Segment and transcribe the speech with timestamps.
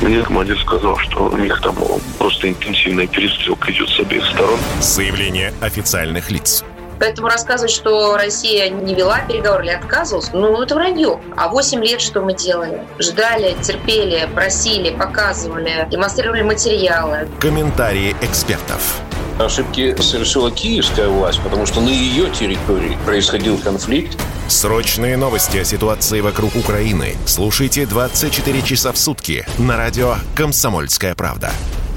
[0.00, 1.76] Мне командир сказал, что у них там
[2.18, 4.58] просто интенсивная перестрелка идет с обеих сторон.
[4.80, 6.64] Заявление официальных лиц.
[6.98, 11.18] Поэтому рассказывать, что Россия не вела переговоры или отказывалась, ну, это вранье.
[11.36, 12.82] А 8 лет что мы делали?
[12.98, 17.26] Ждали, терпели, просили, показывали, демонстрировали материалы.
[17.40, 19.00] Комментарии экспертов.
[19.40, 24.18] Ошибки совершила киевская власть, потому что на ее территории происходил конфликт.
[24.48, 31.52] Срочные новости о ситуации вокруг Украины слушайте 24 часа в сутки на радио «Комсомольская правда».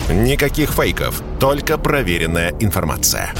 [0.10, 3.34] Никаких фейков, только проверенная информация.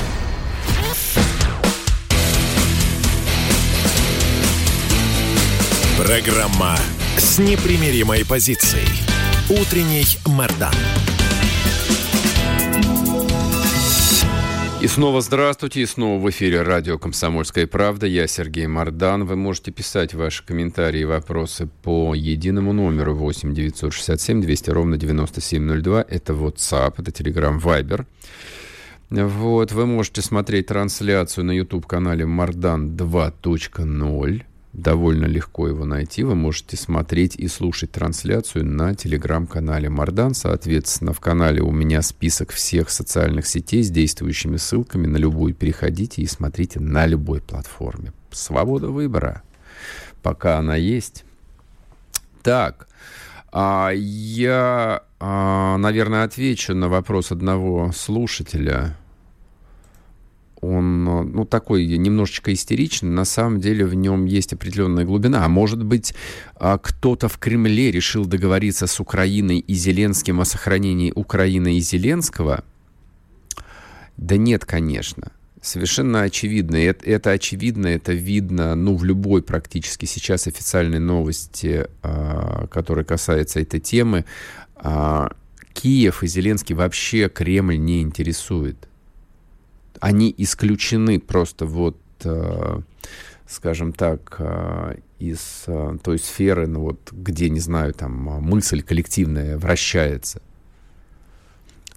[5.98, 6.78] Программа
[7.18, 8.88] с непримиримой позицией.
[9.50, 10.74] Утренний Мордан.
[14.84, 18.06] И снова здравствуйте, и снова в эфире радио «Комсомольская правда».
[18.06, 19.24] Я Сергей Мордан.
[19.24, 26.06] Вы можете писать ваши комментарии и вопросы по единому номеру 8 967 200 ровно 9702.
[26.10, 28.06] Это WhatsApp, это Telegram Viber.
[29.10, 34.44] Вот, вы можете смотреть трансляцию на YouTube-канале Мардан 2.0
[34.74, 36.24] довольно легко его найти.
[36.24, 40.34] Вы можете смотреть и слушать трансляцию на телеграм-канале Мардан.
[40.34, 45.06] Соответственно, в канале у меня список всех социальных сетей с действующими ссылками.
[45.06, 48.14] На любую переходите и смотрите на любой платформе.
[48.32, 49.44] Свобода выбора,
[50.24, 51.24] пока она есть.
[52.42, 52.88] Так,
[53.52, 58.98] а, я, а, наверное, отвечу на вопрос одного слушателя
[60.64, 65.46] он, ну, такой немножечко истеричный, на самом деле в нем есть определенная глубина.
[65.46, 66.14] А может быть,
[66.56, 72.64] а, кто-то в Кремле решил договориться с Украиной и Зеленским о сохранении Украины и Зеленского?
[74.16, 75.32] Да нет, конечно.
[75.62, 76.78] Совершенно очевидно.
[76.78, 83.60] Это, это очевидно, это видно, ну, в любой практически сейчас официальной новости, э, которая касается
[83.60, 84.24] этой темы.
[84.82, 85.28] Э,
[85.74, 88.88] Киев и Зеленский вообще Кремль не интересует
[90.04, 92.82] они исключены просто вот, э,
[93.48, 99.58] скажем так, э, из э, той сферы, ну вот, где, не знаю, там мысль коллективная
[99.58, 100.42] вращается.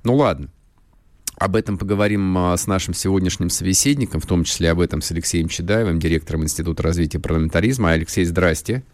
[0.05, 0.51] Ну ладно.
[1.37, 5.99] Об этом поговорим с нашим сегодняшним собеседником, в том числе об этом с Алексеем Чедаевым,
[5.99, 7.91] директором Института развития парламентаризма.
[7.91, 8.85] Алексей, здрасте.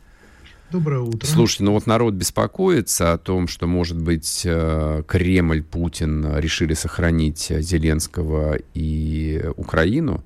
[0.72, 1.27] Доброе утро.
[1.27, 7.49] Слушайте, ну вот народ беспокоится о том, что, может быть, э, Кремль, Путин решили сохранить
[7.50, 10.25] Зеленского и Украину.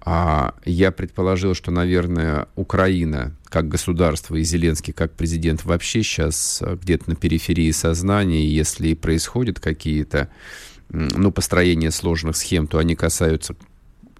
[0.00, 7.10] А я предположил, что, наверное, Украина как государство и Зеленский как президент вообще сейчас где-то
[7.10, 8.46] на периферии сознания.
[8.46, 10.28] Если происходят какие-то
[10.90, 13.56] ну, построения сложных схем, то они касаются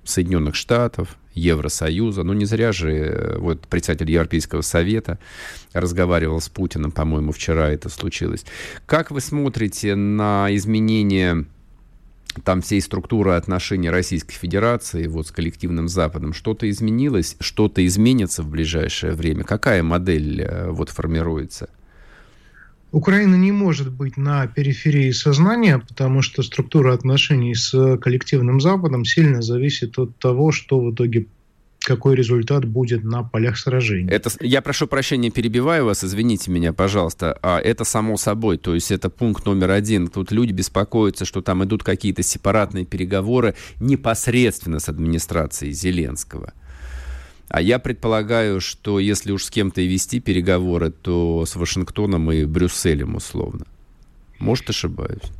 [0.04, 2.22] Соединенных Штатов, Евросоюза.
[2.22, 5.19] Ну, не зря же э, вот председатель Европейского Совета
[5.72, 8.44] разговаривал с Путиным, по-моему, вчера это случилось.
[8.87, 11.47] Как вы смотрите на изменение
[12.44, 16.32] там всей структуры отношений Российской Федерации вот с коллективным Западом?
[16.32, 17.37] Что-то изменилось?
[17.41, 19.44] Что-то изменится в ближайшее время?
[19.44, 21.69] Какая модель э, вот формируется?
[22.91, 29.43] Украина не может быть на периферии сознания, потому что структура отношений с коллективным Западом сильно
[29.43, 31.26] зависит от того, что в итоге
[31.81, 34.10] какой результат будет на полях сражений.
[34.10, 37.38] Это, я прошу прощения, перебиваю вас, извините меня, пожалуйста.
[37.43, 40.09] А это само собой, то есть это пункт номер один.
[40.09, 46.53] Тут люди беспокоятся, что там идут какие-то сепаратные переговоры непосредственно с администрацией Зеленского.
[47.48, 52.44] А я предполагаю, что если уж с кем-то и вести переговоры, то с Вашингтоном и
[52.44, 53.66] Брюсселем условно.
[54.38, 55.32] Может, ошибаюсь?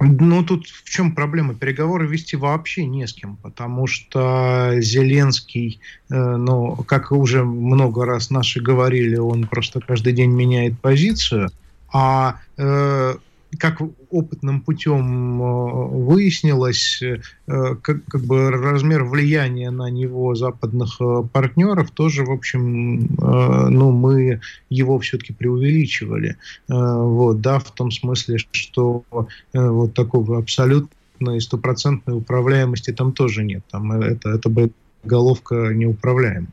[0.00, 1.54] Ну, тут в чем проблема?
[1.54, 8.30] Переговоры вести вообще не с кем, потому что Зеленский, э, ну, как уже много раз
[8.30, 11.50] наши говорили, он просто каждый день меняет позицию,
[11.92, 13.16] а э,
[13.56, 13.80] как
[14.10, 21.90] опытным путем э, выяснилось, э, как, как бы размер влияния на него западных э, партнеров
[21.90, 26.36] тоже, в общем, ну, мы его все-таки преувеличивали.
[26.68, 29.04] Вот, да, в том смысле, что
[29.52, 33.62] вот такого абсолютной стопроцентной управляемости там тоже нет.
[33.70, 34.70] Там это, это бы
[35.04, 36.48] головка неуправляема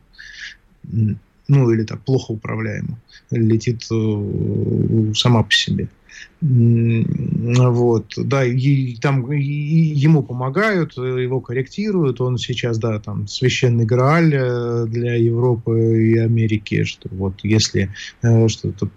[1.47, 2.97] ну или так плохо управляема,
[3.31, 3.83] летит
[5.15, 5.87] сама по себе.
[6.41, 12.21] Вот, да, и там и ему помогают, его корректируют.
[12.21, 17.89] Он сейчас, да, там священный Грааль э, для Европы и Америки, что вот если
[18.21, 18.89] э, что-то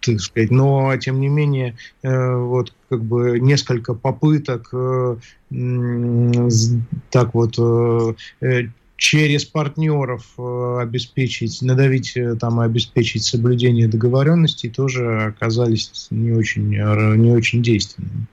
[0.00, 4.72] так сказать, но тем не менее э, вот как бы несколько попыток
[7.10, 7.58] так вот
[8.96, 16.74] через партнеров э, обеспечить, надавить э, там и обеспечить соблюдение договоренностей тоже оказались не очень,
[16.74, 18.26] э, не очень действенными.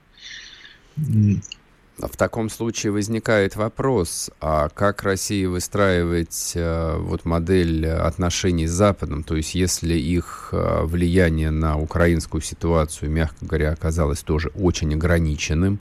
[0.96, 9.22] В таком случае возникает вопрос, а как Россия выстраивает э, вот модель отношений с Западом?
[9.22, 15.80] То есть если их влияние на украинскую ситуацию, мягко говоря, оказалось тоже очень ограниченным,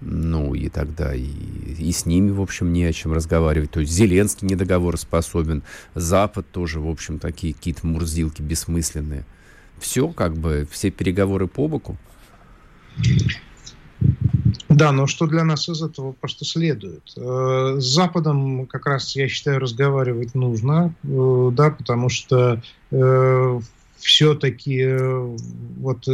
[0.00, 1.30] ну, и тогда и,
[1.64, 3.70] и с ними, в общем, не о чем разговаривать.
[3.70, 5.62] То есть Зеленский недоговороспособен,
[5.94, 9.24] Запад тоже, в общем, такие какие-то мурзилки бессмысленные.
[9.78, 11.96] Все, как бы, все переговоры по боку.
[14.68, 17.12] Да, но что для нас из этого просто следует?
[17.16, 23.60] Э, с Западом как раз, я считаю, разговаривать нужно, э, да, потому что э,
[23.98, 24.86] все-таки
[25.78, 26.08] вот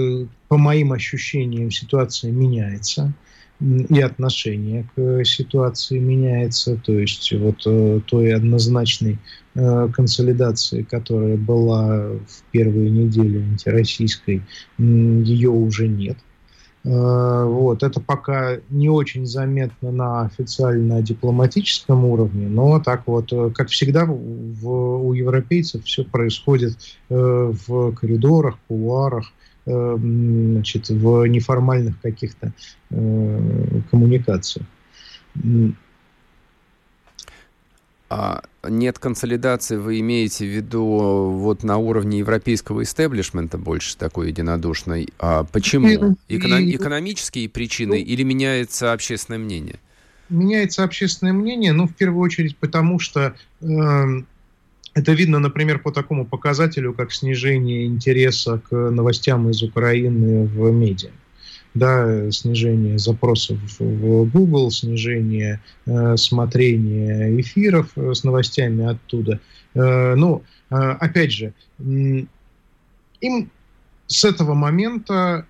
[0.48, 3.12] по моим ощущениям ситуация меняется
[3.60, 9.18] и отношение к ситуации меняется, то есть вот э, той однозначной
[9.54, 14.42] э, консолидации, которая была в первые недели антироссийской,
[14.78, 16.16] ее уже нет.
[16.84, 17.82] Э, вот.
[17.82, 24.68] Это пока не очень заметно на официально-дипломатическом уровне, но так вот, как всегда, в,
[25.06, 26.78] у европейцев все происходит
[27.10, 29.49] в коридорах, кулуарах, Э,
[29.98, 32.52] значит, в неформальных каких-то
[32.90, 34.66] э, коммуникациях.
[38.12, 45.10] А нет консолидации, вы имеете в виду вот на уровне европейского истеблишмента больше такой единодушной.
[45.20, 46.16] А почему?
[46.28, 49.76] Эконом, экономические причины ну, или меняется общественное мнение?
[50.28, 53.66] Меняется общественное мнение, ну, в первую очередь, потому что э,
[54.94, 61.10] это видно, например, по такому показателю, как снижение интереса к новостям из Украины в медиа.
[61.72, 69.38] Да, снижение запросов в Google, снижение э, смотрения эфиров э, с новостями оттуда.
[69.74, 72.28] Э, ну, э, опять же, им
[74.08, 75.46] с этого момента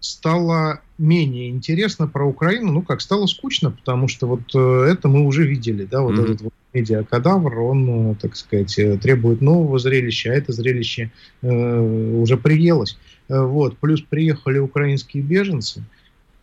[0.00, 5.24] стало менее интересно про Украину, ну как стало скучно, потому что вот э, это мы
[5.24, 6.24] уже видели, да, вот mm-hmm.
[6.24, 11.10] этот вот медиакадавр, он, э, так сказать, э, требует нового зрелища, а это зрелище
[11.42, 12.98] э, уже приелось.
[13.28, 13.78] Вот.
[13.78, 15.82] Плюс приехали украинские беженцы,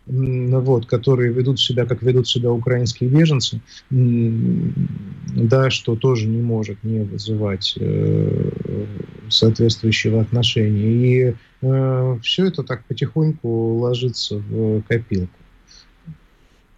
[0.05, 7.05] вот, которые ведут себя, как ведут себя украинские беженцы, да, что тоже не может не
[7.05, 8.85] вызывать э,
[9.29, 11.29] соответствующего отношения.
[11.29, 15.39] И э, все это так потихоньку ложится в копилку.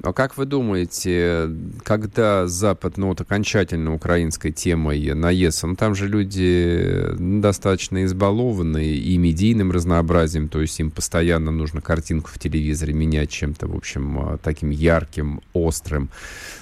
[0.05, 1.49] А как вы думаете,
[1.83, 9.17] когда Запад, ну вот окончательно украинской темой наестся, ну там же люди достаточно избалованные и
[9.17, 14.37] медийным разнообразием, то есть им постоянно нужно картинку в телевизоре менять чем-то, в общем, а,
[14.37, 16.09] таким ярким, острым,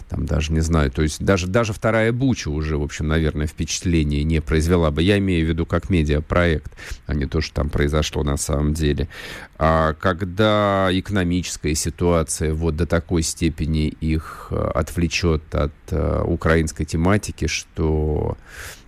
[0.09, 4.23] там даже не знаю, то есть даже, даже вторая Буча уже, в общем, наверное, впечатление
[4.23, 5.01] не произвела бы.
[5.01, 6.71] Я имею в виду как медиапроект,
[7.05, 9.07] а не то, что там произошло на самом деле.
[9.57, 17.47] А когда экономическая ситуация вот до такой степени их э, отвлечет от э, украинской тематики,
[17.47, 18.37] что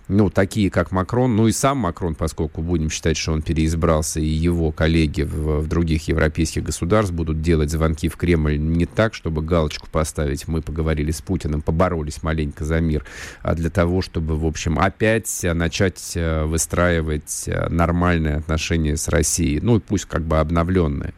[0.08, 4.26] ну, такие, как Макрон, ну и сам Макрон, поскольку будем считать, что он переизбрался, и
[4.26, 9.42] его коллеги в, в других европейских государствах будут делать звонки в Кремль не так, чтобы
[9.42, 13.04] галочку поставить, мы поговорили с Путиным, поборолись маленько за мир,
[13.42, 19.60] а для того, чтобы, в общем, опять начать э, выстраивать э, нормальные отношения с Россией,
[19.60, 21.14] ну, пусть как бы обновленные.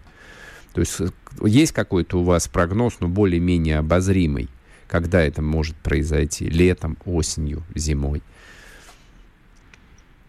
[0.73, 1.09] То есть э,
[1.45, 4.49] есть какой-то у вас прогноз, но более-менее обозримый,
[4.87, 6.49] когда это может произойти?
[6.49, 8.23] Летом, осенью, зимой?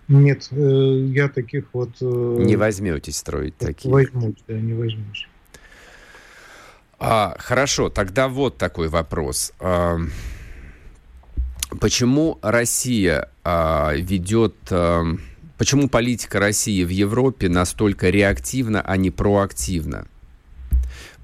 [0.10, 1.92] Нет, э, я таких вот...
[2.02, 3.94] Э, не возьметесь строить такие.
[3.94, 5.28] Возьмусь, да, не возьмусь.
[6.98, 9.54] А, хорошо, тогда вот такой вопрос.
[9.60, 10.00] А,
[11.80, 14.56] почему Россия а, ведет...
[14.72, 15.04] А,
[15.60, 20.08] почему политика России в Европе настолько реактивна, а не проактивна?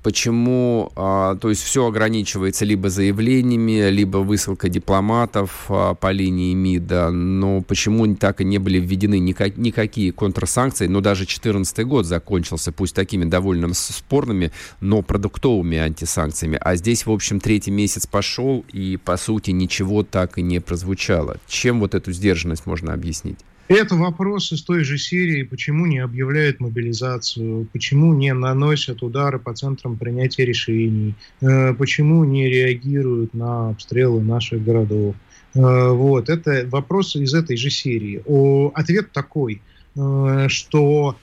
[0.06, 7.10] Почему, а, то есть все ограничивается либо заявлениями, либо высылка дипломатов а, по линии МИДа,
[7.10, 12.72] но почему так и не были введены никак, никакие контрсанкции, но даже 2014 год закончился,
[12.72, 18.98] пусть такими довольно спорными, но продуктовыми антисанкциями, а здесь, в общем, третий месяц пошел, и,
[18.98, 21.38] по сути, ничего так и не прозвучало.
[21.48, 23.40] Чем вот эту сдержанность можно объяснить?
[23.68, 29.56] Это вопрос из той же серии, почему не объявляют мобилизацию, почему не наносят удары по
[29.56, 35.16] центрам принятия решений, э, почему не реагируют на обстрелы наших городов.
[35.56, 38.22] Э, вот, это вопрос из этой же серии.
[38.28, 39.64] О, ответ такой,
[39.96, 41.18] э, что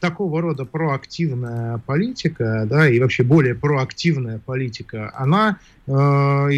[0.00, 6.48] такого рода проактивная политика, да, и вообще более проактивная политика, она э,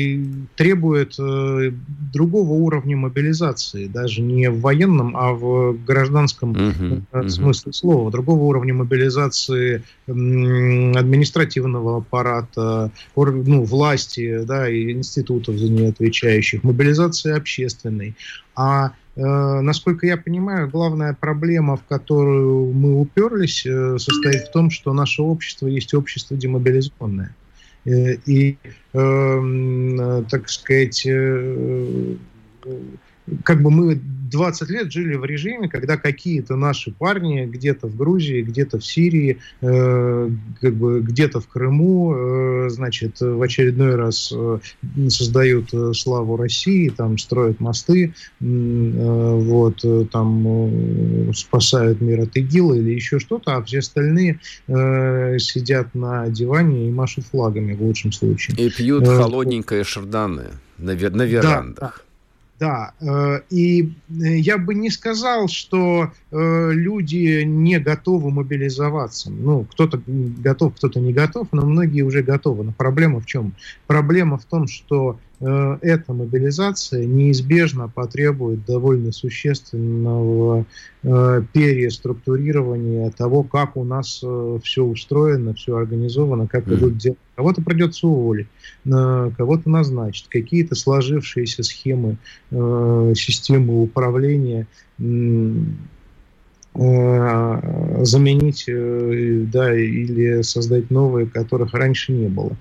[0.56, 1.72] требует э,
[2.12, 7.28] другого уровня мобилизации, даже не в военном, а в гражданском uh-huh, uh-huh.
[7.28, 15.88] смысле слова, другого уровня мобилизации э, административного аппарата, ну, власти, да, и институтов за нее
[15.88, 18.14] отвечающих, мобилизации общественной.
[18.54, 24.70] А Э, насколько я понимаю, главная проблема, в которую мы уперлись, э, состоит в том,
[24.70, 27.34] что наше общество есть общество демобилизованное.
[27.84, 28.56] Э, и,
[28.94, 31.06] эм, так сказать,
[33.44, 34.00] как бы мы
[34.32, 39.38] 20 лет жили в режиме, когда какие-то наши парни где-то в Грузии, где-то в Сирии,
[39.60, 44.58] э, как бы где-то в Крыму, э, значит, в очередной раз э,
[45.08, 50.44] создают славу России, там строят мосты, э, вот, там
[51.28, 56.88] э, спасают мир от ИГИЛа или еще что-то, а все остальные э, сидят на диване
[56.88, 58.56] и машут флагами в лучшем случае.
[58.56, 61.76] И пьют холодненькое шарданы на, на верандах.
[61.76, 62.11] Да, да.
[62.62, 69.32] Да, э, и э, я бы не сказал, что э, люди не готовы мобилизоваться.
[69.32, 72.62] Ну, кто-то готов, кто-то не готов, но многие уже готовы.
[72.62, 73.52] Но проблема в чем?
[73.88, 80.66] Проблема в том, что эта мобилизация неизбежно потребует довольно существенного
[81.02, 86.74] э, переструктурирования того, как у нас э, все устроено, все организовано, как mm.
[86.76, 87.16] идут дела.
[87.34, 88.46] Кого-то придется уволить,
[88.84, 92.18] кого-то назначить, какие-то сложившиеся схемы
[92.50, 94.66] системы управления
[98.04, 98.64] заменить
[99.50, 102.54] да, или создать новые, которых раньше не было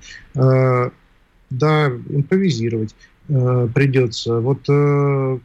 [1.51, 2.95] да, импровизировать
[3.29, 4.39] э, придется.
[4.39, 5.39] Вот э,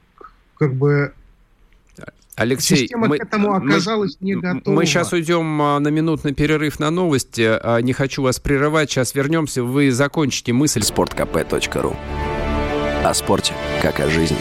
[0.58, 1.12] как бы
[2.36, 4.74] Алексей, Система мы, к этому оказалась мы, не готова.
[4.74, 7.42] Мы сейчас уйдем а, на минутный перерыв на новости.
[7.42, 8.90] А, не хочу вас прерывать.
[8.90, 9.62] Сейчас вернемся.
[9.62, 10.82] Вы закончите мысль.
[10.82, 11.96] Спорткп.ру
[13.04, 14.36] О спорте, как о жизни.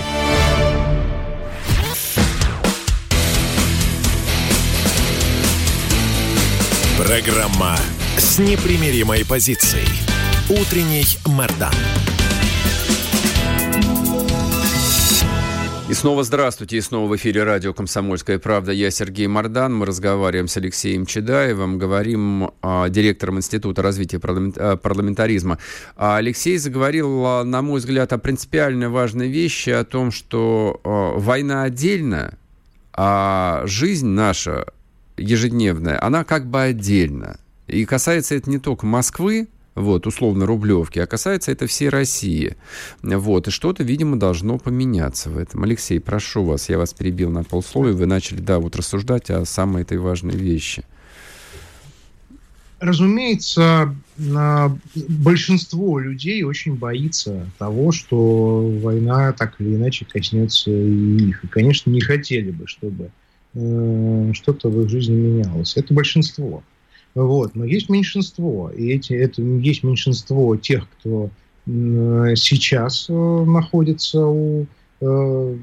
[6.98, 7.78] Программа
[8.18, 9.88] с непримиримой позицией.
[10.48, 11.74] Утренний Мордан.
[15.90, 18.72] И снова здравствуйте, и снова в эфире радио «Комсомольская правда».
[18.72, 19.76] Я Сергей Мордан.
[19.76, 25.58] Мы разговариваем с Алексеем Чедаевым, говорим а, директором Института развития а, парламентаризма.
[25.96, 31.18] А Алексей заговорил, а, на мой взгляд, о принципиально важной вещи, о том, что а,
[31.18, 32.38] война отдельно,
[32.94, 34.68] а жизнь наша
[35.18, 37.40] ежедневная, она как бы отдельно.
[37.66, 42.56] И касается это не только Москвы, вот, условно, Рублевки, а касается это всей России.
[43.04, 45.64] Вот, и что-то, видимо, должно поменяться в этом.
[45.64, 49.82] Алексей, прошу вас, я вас перебил на полслоя, вы начали, да, вот рассуждать о самой
[49.84, 50.84] этой важной вещи.
[52.80, 61.44] Разумеется, большинство людей очень боится того, что война так или иначе коснется и их.
[61.44, 63.12] И, конечно, не хотели бы, чтобы
[63.54, 65.78] э, что-то в их жизни менялось.
[65.78, 66.64] Это большинство.
[67.16, 67.56] Вот.
[67.56, 71.30] Но есть меньшинство, и эти, это есть меньшинство тех, кто
[71.66, 74.68] сейчас э, находится у
[75.02, 75.56] э,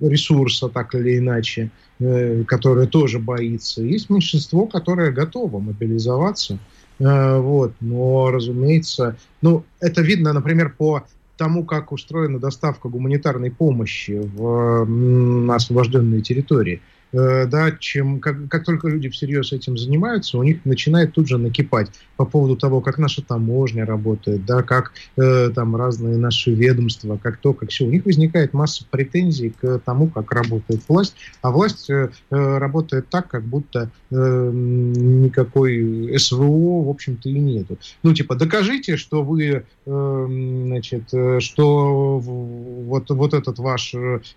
[0.00, 3.82] ресурса, так или иначе, э, которое тоже боится.
[3.82, 6.58] Есть меньшинство, которое готово мобилизоваться.
[7.00, 7.74] Вот.
[7.78, 11.04] Но, разумеется, ну, это видно, например, по
[11.36, 16.82] тому, как устроена доставка гуманитарной помощи в освобожденные территории.
[17.12, 21.38] Э, да, чем как, как только люди всерьез этим занимаются, у них начинает тут же
[21.38, 27.18] накипать по поводу того, как наша таможня работает, да, как э, там разные наши ведомства,
[27.22, 27.86] как то, как все.
[27.86, 33.08] У них возникает масса претензий к тому, как работает власть, а власть э, э работает
[33.08, 37.78] так, как будто э, никакой СВО, в общем-то, и нету.
[38.02, 40.26] Ну, типа, докажите, что вы, э,
[40.66, 43.94] значит, э, что вот, вот этот ваш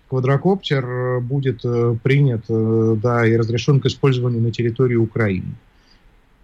[0.08, 1.62] квадрокоптер будет
[2.02, 5.54] принят Э, да, и разрешен к использованию на территории Украины.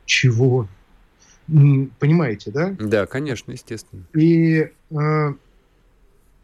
[0.05, 0.67] Чего?
[1.99, 2.75] Понимаете, да?
[2.79, 4.05] Да, конечно, естественно.
[4.15, 5.33] И э,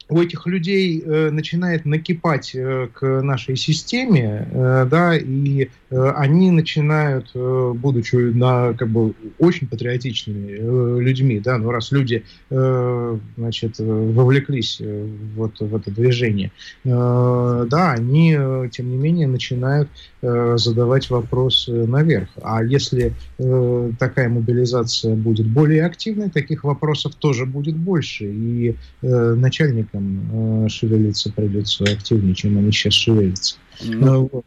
[0.09, 6.51] у этих людей э, начинает накипать э, к нашей системе, э, да, и э, они
[6.51, 13.19] начинают, э, будучи на, как бы, очень патриотичными э, людьми, да, ну раз люди, э,
[13.37, 15.07] значит, вовлеклись э,
[15.37, 16.53] вот в это движение,
[16.85, 19.89] э, да, они, э, тем не менее, начинают
[20.21, 22.29] э, задавать вопросы наверх.
[22.43, 29.35] А если э, такая мобилизация будет более активной, таких вопросов тоже будет больше, и э,
[29.35, 33.57] начальник политикам э, шевелиться придется активнее, чем они сейчас шевелятся.
[33.83, 34.45] Ну...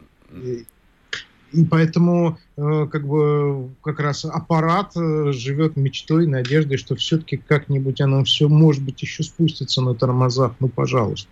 [1.54, 8.02] И поэтому э, как бы как раз аппарат э, живет мечтой, надеждой, что все-таки как-нибудь
[8.02, 10.56] оно все, может быть, еще спустится на тормозах.
[10.60, 11.30] Ну, пожалуйста.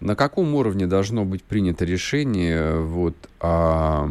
[0.00, 4.08] На каком уровне должно быть принято решение вот, о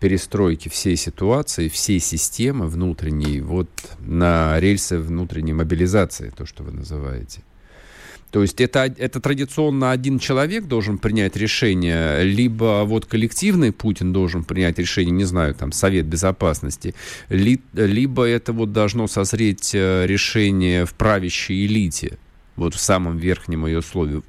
[0.00, 3.70] перестройке всей ситуации, всей системы внутренней, вот
[4.00, 7.40] на рельсы внутренней мобилизации, то, что вы называете?
[8.34, 14.42] То есть это, это традиционно один человек должен принять решение, либо вот коллективный Путин должен
[14.42, 16.96] принять решение, не знаю, там, Совет Безопасности,
[17.28, 22.18] ли, либо это вот должно созреть э, решение в правящей элите,
[22.56, 24.22] вот в самом верхнем ее слове.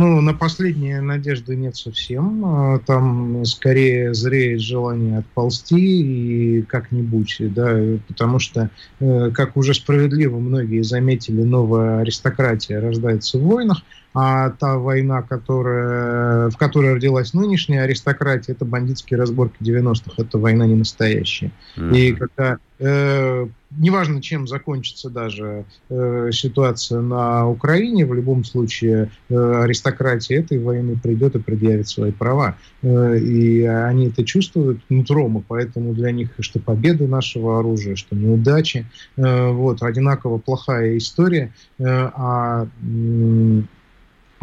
[0.00, 2.42] Ну, на последние надежды нет совсем.
[2.42, 7.76] А, там скорее зреет желание отползти и как-нибудь, да,
[8.08, 13.82] потому что, э, как уже справедливо многие заметили, новая аристократия рождается в войнах,
[14.14, 20.64] а та война, которая, в которой родилась нынешняя аристократия, это бандитские разборки 90-х, это война
[20.64, 21.52] не настоящая.
[21.76, 21.98] Mm-hmm.
[21.98, 29.62] И когда э, неважно, чем закончится даже э, ситуация на Украине, в любом случае э,
[29.62, 32.56] аристократия этой войны придет и предъявит свои права.
[32.82, 38.16] Э, и они это чувствуют нутром, и поэтому для них что победы нашего оружия, что
[38.16, 38.86] неудачи.
[39.16, 42.66] Э, вот, одинаково плохая история, э, а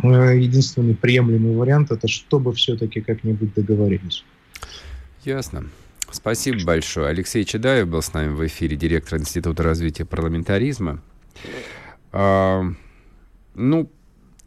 [0.03, 4.23] Э, единственный приемлемый вариант это чтобы все-таки как-нибудь договорились.
[5.23, 5.65] Ясно.
[6.11, 7.09] Спасибо большое.
[7.09, 11.01] Алексей Чедаев был с нами в эфире, директор Института развития парламентаризма.
[12.11, 12.63] А,
[13.55, 13.91] ну,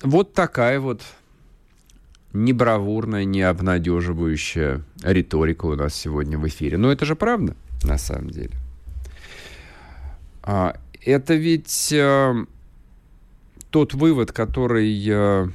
[0.03, 1.03] вот такая вот
[2.33, 6.79] не бравурная, не обнадеживающая риторика у нас сегодня в эфире.
[6.79, 8.53] Но это же правда, на самом деле.
[10.43, 12.35] А, это ведь а,
[13.71, 15.51] тот вывод, который...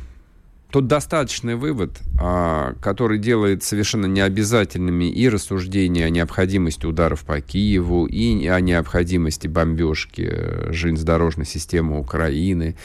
[0.76, 8.08] Тот достаточный вывод, а, который делает совершенно необязательными и рассуждения о необходимости ударов по Киеву,
[8.08, 12.76] и о необходимости бомбежки э, железнодорожной системы Украины,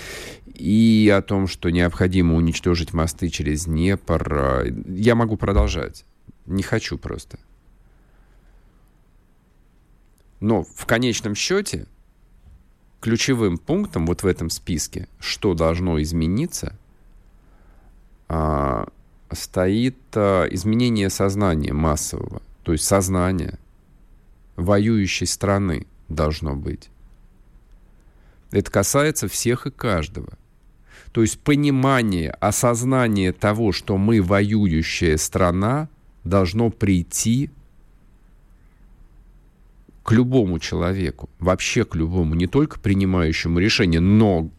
[0.54, 4.72] и о том, что необходимо уничтожить мосты через Днепр.
[4.86, 6.04] Я могу продолжать.
[6.46, 7.40] Не хочу просто.
[10.38, 11.88] Но в конечном счете
[13.00, 16.79] ключевым пунктом вот в этом списке, что должно измениться, а,
[19.32, 23.58] стоит а, изменение сознания массового, то есть сознание
[24.56, 26.90] воюющей страны должно быть.
[28.50, 30.30] Это касается всех и каждого.
[31.12, 35.88] То есть понимание, осознание того, что мы воюющая страна,
[36.24, 37.50] должно прийти
[40.04, 44.50] к любому человеку, вообще к любому, не только принимающему решение, но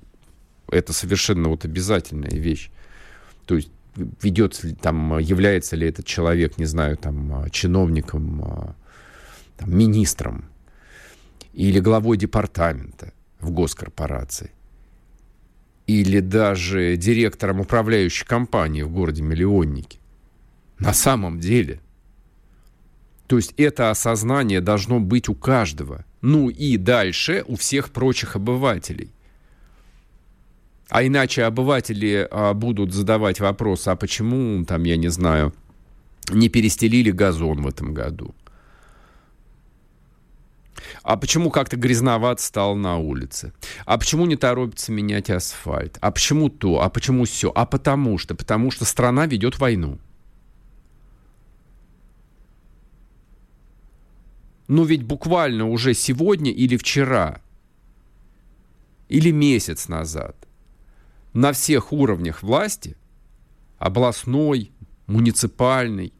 [0.69, 2.71] это совершенно вот обязательная вещь.
[3.45, 8.75] То есть ведет там, является ли этот человек, не знаю, там, чиновником,
[9.57, 10.45] там, министром
[11.53, 14.51] или главой департамента в госкорпорации
[15.87, 19.99] или даже директором управляющей компании в городе Миллионники.
[20.79, 21.81] На самом деле–
[23.31, 26.03] то есть это осознание должно быть у каждого.
[26.19, 29.09] Ну и дальше у всех прочих обывателей.
[30.91, 35.53] А иначе обыватели а, будут задавать вопрос, а почему, там, я не знаю,
[36.29, 38.35] не перестелили газон в этом году?
[41.01, 43.53] А почему как-то грязноват стал на улице?
[43.85, 45.97] А почему не торопится менять асфальт?
[46.01, 46.81] А почему то?
[46.81, 47.53] А почему все?
[47.55, 48.35] А потому что?
[48.35, 49.97] Потому что страна ведет войну.
[54.67, 57.39] Но ведь буквально уже сегодня или вчера,
[59.07, 60.35] или месяц назад,
[61.33, 62.95] на всех уровнях власти,
[63.77, 64.71] областной,
[65.07, 66.13] муниципальный,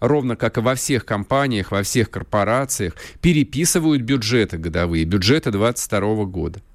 [0.00, 6.62] ровно как и во всех компаниях, во всех корпорациях, переписывают бюджеты годовые, бюджеты 2022 года–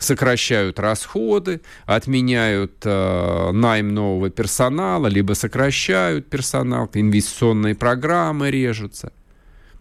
[0.00, 9.12] сокращают расходы, отменяют э, найм нового персонала, либо сокращают персонал, инвестиционные программы режутся.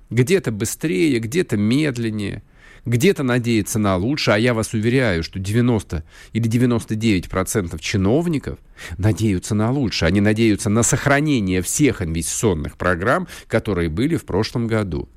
[0.09, 2.43] Где-то быстрее, где-то медленнее,
[2.85, 8.59] где-то надеяться на лучшее, а я вас уверяю, что 90 или 99 процентов чиновников
[8.97, 10.07] надеются на лучшее.
[10.07, 15.07] Они надеются на сохранение всех инвестиционных программ, которые были в прошлом году.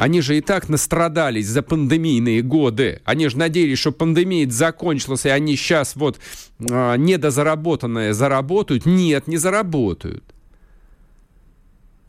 [0.00, 3.02] Они же и так настрадались за пандемийные годы.
[3.04, 6.18] Они же надеялись, что пандемия закончилась, и они сейчас вот
[6.58, 8.86] э, недозаработанное заработают.
[8.86, 10.24] Нет, не заработают.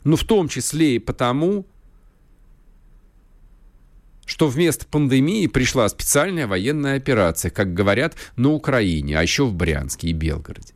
[0.04, 1.66] Ну, в том числе и потому,
[4.24, 10.08] что вместо пандемии пришла специальная военная операция, как говорят, на Украине, а еще в Брянске
[10.08, 10.74] и Белгороде.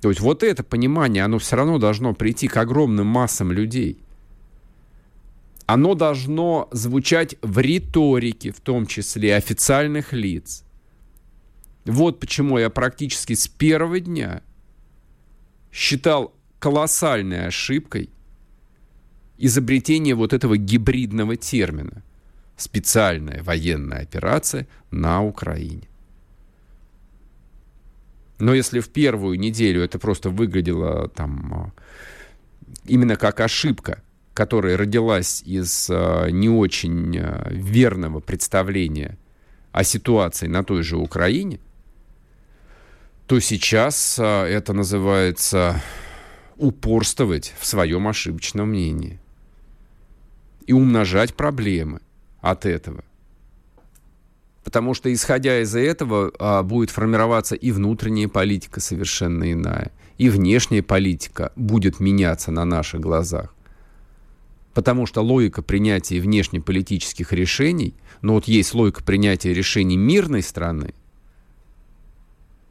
[0.00, 3.98] То есть вот это понимание, оно все равно должно прийти к огромным массам людей.
[5.66, 10.64] Оно должно звучать в риторике, в том числе официальных лиц.
[11.84, 14.42] Вот почему я практически с первого дня
[15.70, 18.10] считал колоссальной ошибкой
[19.40, 22.02] изобретение вот этого гибридного термина
[22.56, 25.88] «специальная военная операция на Украине».
[28.38, 31.72] Но если в первую неделю это просто выглядело там а,
[32.86, 34.02] именно как ошибка,
[34.34, 39.18] которая родилась из а, не очень а, верного представления
[39.72, 41.60] о ситуации на той же Украине,
[43.26, 45.80] то сейчас это называется
[46.56, 49.20] упорствовать в своем ошибочном мнении
[50.70, 52.00] и умножать проблемы
[52.40, 53.02] от этого.
[54.62, 60.84] Потому что, исходя из этого, а, будет формироваться и внутренняя политика совершенно иная, и внешняя
[60.84, 63.52] политика будет меняться на наших глазах.
[64.72, 70.94] Потому что логика принятия внешнеполитических решений, ну вот есть логика принятия решений мирной страны,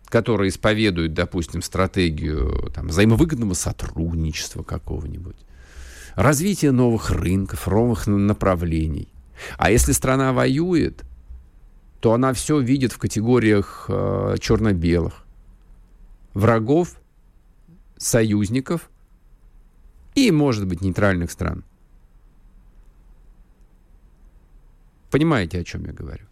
[0.05, 5.35] которая исповедует, допустим, стратегию там, взаимовыгодного сотрудничества какого-нибудь,
[6.15, 9.09] развития новых рынков, новых направлений.
[9.57, 11.03] А если страна воюет,
[11.99, 15.25] то она все видит в категориях э, черно-белых.
[16.33, 16.95] Врагов,
[17.97, 18.89] союзников
[20.15, 21.63] и, может быть, нейтральных стран.
[25.11, 26.25] Понимаете, о чем я говорю?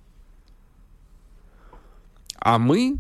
[2.40, 2.98] А мы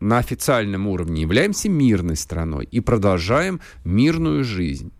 [0.00, 4.92] на официальном уровне являемся мирной страной и продолжаем мирную жизнь.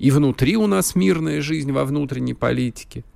[0.00, 3.04] И внутри у нас мирная жизнь во внутренней политике–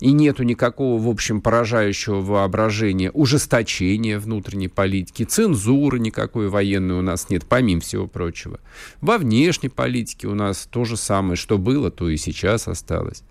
[0.00, 7.28] и нету никакого, в общем, поражающего воображения, ужесточения внутренней политики, цензуры никакой военной у нас
[7.28, 8.60] нет, помимо всего прочего.
[9.00, 13.22] Во внешней политике у нас то же самое, что было, то и сейчас осталось.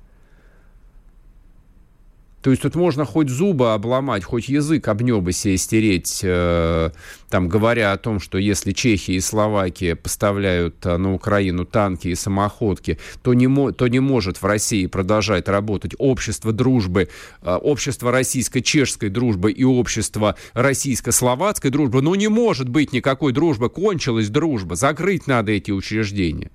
[2.41, 6.91] То есть тут можно хоть зубы обломать, хоть язык об небо себе стереть, э,
[7.30, 12.15] там, говоря о том, что если Чехия и Словакия поставляют э, на Украину танки и
[12.15, 17.10] самоходки, то не, то не может в России продолжать работать общество дружбы,
[17.41, 22.02] э, общество российско-чешской дружбы и общество российско-словацкой дружбы.
[22.02, 26.52] Ну, не может быть никакой дружбы, кончилась дружба, закрыть надо эти учреждения.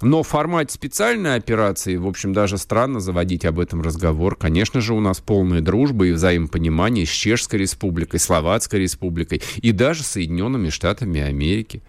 [0.00, 4.36] Но в формате специальной операции, в общем, даже странно заводить об этом разговор.
[4.36, 10.04] Конечно же, у нас полная дружба и взаимопонимание с Чешской республикой, Словацкой республикой и даже
[10.04, 11.82] Соединенными Штатами Америки.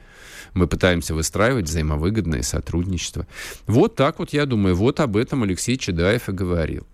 [0.56, 3.28] Мы пытаемся выстраивать взаимовыгодное сотрудничество.
[3.67, 6.88] Вот так вот, я думаю, вот об этом Алексей Чедаев и говорил.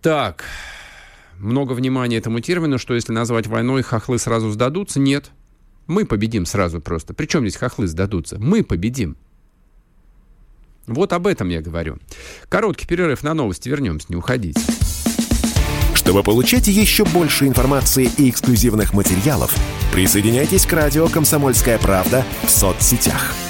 [0.00, 0.46] Так,
[1.38, 4.98] много внимания этому термину, что если назвать войной, хохлы сразу сдадутся.
[4.98, 5.30] Нет,
[5.90, 7.12] мы победим сразу просто.
[7.14, 8.38] Причем здесь хохлы сдадутся?
[8.38, 9.16] Мы победим.
[10.86, 11.98] Вот об этом я говорю.
[12.48, 13.68] Короткий перерыв на новости.
[13.68, 14.60] Вернемся, не уходите.
[15.94, 19.54] Чтобы получать еще больше информации и эксклюзивных материалов,
[19.92, 23.34] присоединяйтесь к радио «Комсомольская правда» в соцсетях–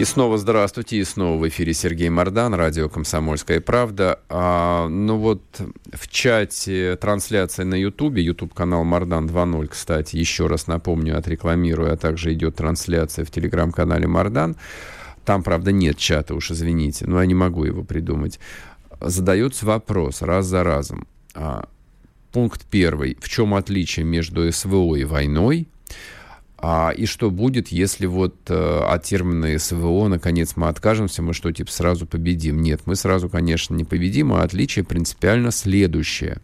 [0.00, 4.18] И снова здравствуйте, и снова в эфире Сергей Мордан, радио «Комсомольская правда».
[4.30, 5.42] А, ну вот
[5.92, 12.32] в чате трансляция на Ютубе, Ютуб-канал Мордан 2.0, кстати, еще раз напомню, отрекламирую, а также
[12.32, 14.56] идет трансляция в телеграм-канале Мордан.
[15.26, 18.40] Там, правда, нет чата, уж извините, но я не могу его придумать.
[19.02, 21.06] Задается вопрос раз за разом.
[21.34, 21.68] А,
[22.32, 23.18] пункт первый.
[23.20, 25.68] В чем отличие между СВО и войной?
[26.62, 31.50] А, и что будет, если вот э, от термина СВО наконец мы откажемся, мы что,
[31.52, 32.60] типа, сразу победим?
[32.60, 36.38] Нет, мы сразу, конечно, не победим, а отличие принципиально следующее.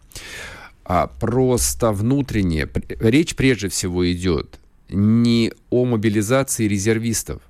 [0.85, 2.67] А просто внутреннее,
[2.99, 7.41] речь прежде всего идет не о мобилизации резервистов,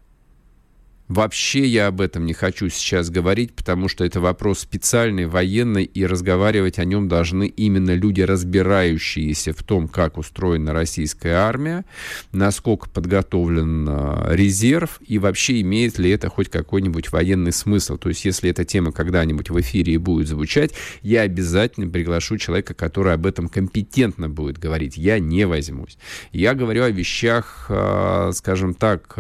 [1.08, 6.06] Вообще я об этом не хочу сейчас говорить, потому что это вопрос специальный, военный, и
[6.06, 11.86] разговаривать о нем должны именно люди, разбирающиеся в том, как устроена российская армия,
[12.34, 17.98] насколько подготовлен а, резерв, и вообще имеет ли это хоть какой-нибудь военный смысл.
[17.98, 22.74] То есть если эта тема когда-нибудь в эфире и будет звучать, я обязательно приглашу человека,
[22.74, 24.98] который об этом компетентно будет говорить.
[24.98, 25.98] Я не возьмусь.
[26.34, 29.18] Я говорю о вещах, а, скажем так,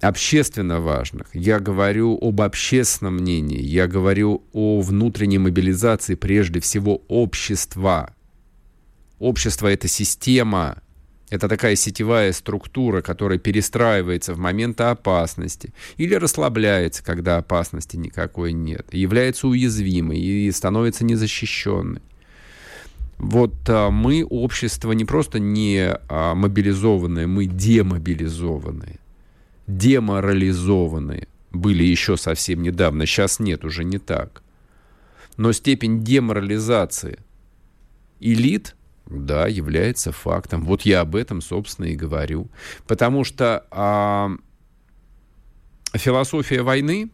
[0.00, 1.34] общественно важных.
[1.34, 3.60] Я говорю об общественном мнении.
[3.60, 8.14] Я говорю о внутренней мобилизации прежде всего общества.
[9.18, 10.80] Общество— это система,
[11.28, 18.86] это такая сетевая структура, которая перестраивается в моменты опасности или расслабляется, когда опасности никакой нет,
[18.92, 22.00] является уязвимой и становится незащищенной.
[23.18, 29.00] Вот а, мы, общество, не просто не а, мобилизованное, мы демобилизованные
[29.68, 34.42] деморализованы были еще совсем недавно, сейчас нет, уже не так.
[35.36, 37.20] Но степень деморализации
[38.18, 38.74] элит,
[39.06, 40.64] да, является фактом.
[40.64, 42.48] Вот я об этом, собственно, и говорю.
[42.86, 44.30] Потому что а,
[45.94, 47.10] философия войны,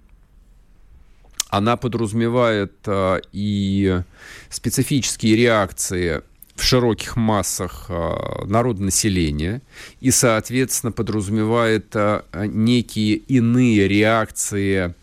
[1.50, 4.00] она подразумевает а, и
[4.48, 6.22] специфические реакции
[6.54, 9.60] в широких массах э, народонаселения
[10.00, 14.94] и, соответственно, подразумевает э, некие иные реакции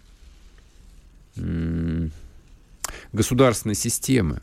[3.14, 4.42] государственной системы.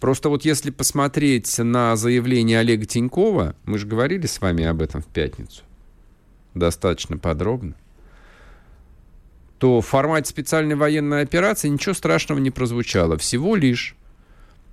[0.00, 5.02] Просто вот если посмотреть на заявление Олега Тинькова, мы же говорили с вами об этом
[5.02, 5.62] в пятницу,
[6.54, 7.74] достаточно подробно,
[9.58, 13.16] то в формате специальной военной операции ничего страшного не прозвучало.
[13.16, 13.96] Всего лишь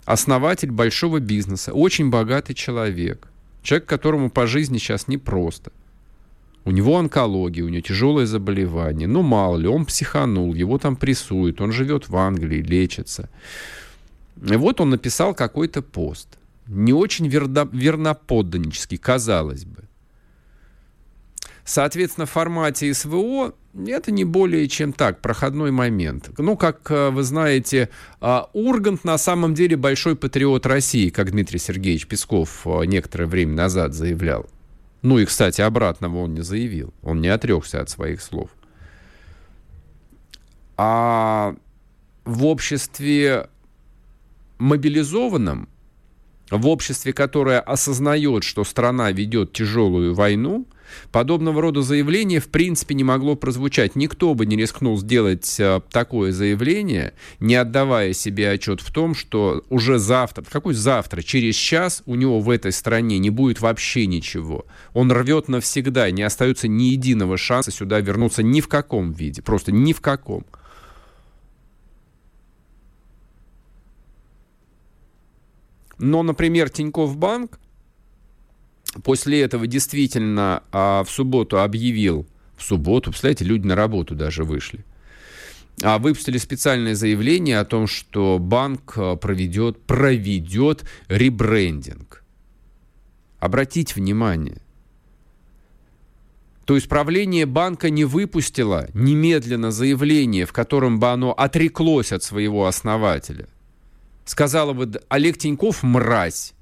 [0.06, 3.28] основатель большого бизнеса, очень богатый человек,
[3.62, 5.72] человек, которому по жизни сейчас непросто.
[6.64, 9.08] У него онкология, у него тяжелое заболевание.
[9.08, 13.30] Ну, мало ли, он психанул, его там прессуют, он живет в Англии, лечится.
[14.42, 16.28] И вот он написал какой-то пост.
[16.68, 19.84] Не очень верно, верноподданнический, казалось бы.
[21.66, 26.32] Соответственно, в формате СВО это не более чем так, проходной момент.
[26.38, 31.60] Ну, как э, вы знаете, а, Ургант на самом деле большой патриот России, как Дмитрий
[31.60, 34.50] Сергеевич Песков э, некоторое время назад заявлял.
[35.02, 36.94] Ну и, кстати, обратного он не заявил.
[37.02, 38.50] Он не отрекся от своих слов.
[40.78, 41.56] А
[42.26, 43.48] в обществе
[44.60, 45.70] мобилизованном,
[46.52, 50.68] в обществе, которое осознает, что страна ведет тяжелую войну–
[51.12, 53.96] Подобного рода заявление в принципе не могло прозвучать.
[53.96, 59.64] Никто бы не рискнул сделать э, такое заявление, не отдавая себе отчет в том, что
[59.70, 64.66] уже завтра, какой завтра, через час у него в этой стране не будет вообще ничего.
[64.94, 69.72] Он рвет навсегда, не остается ни единого шанса сюда вернуться ни в каком виде, просто
[69.72, 70.46] ни в каком.
[76.02, 77.60] Но, например, Тинькофф Банк
[79.04, 82.26] после этого действительно а, в субботу объявил,
[82.58, 84.84] в субботу, представляете, люди на работу даже вышли,
[85.84, 92.24] а выпустили специальное заявление о том, что банк а, проведет, проведет ребрендинг.
[93.40, 94.60] Обратите внимание.
[96.66, 102.66] То есть правление банка не выпустило немедленно заявление, в котором бы оно отреклось от своего
[102.66, 103.48] основателя.
[104.26, 106.54] Сказала бы, Олег Тиньков мразь.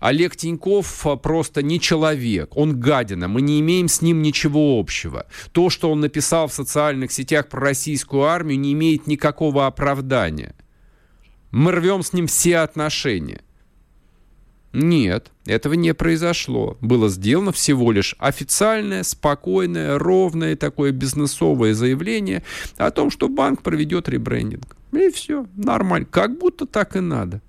[0.00, 5.26] Олег Тиньков а, просто не человек, он гадина, мы не имеем с ним ничего общего.
[5.52, 10.54] То, что он написал в социальных сетях про российскую армию, не имеет никакого оправдания.
[11.50, 13.42] Мы рвем с ним все отношения.
[14.72, 16.78] Нет, этого не произошло.
[16.80, 22.44] Было сделано всего лишь официальное, спокойное, ровное такое бизнесовое заявление
[22.76, 24.76] о том, что банк проведет ребрендинг.
[24.92, 26.06] И все, нормально.
[26.10, 27.40] Как будто так и надо.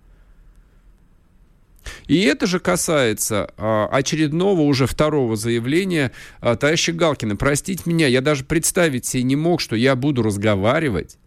[2.07, 7.35] И это же касается а, очередного уже второго заявления а, товарища Галкина.
[7.35, 11.17] Простите меня, я даже представить себе не мог, что я буду разговаривать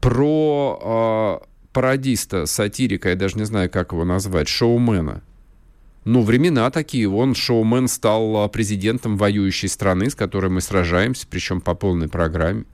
[0.00, 1.42] про а,
[1.72, 5.22] пародиста, сатирика, я даже не знаю, как его назвать, шоумена.
[6.04, 7.08] Ну, времена такие.
[7.08, 12.64] Он, шоумен, стал а, президентом воюющей страны, с которой мы сражаемся, причем по полной программе.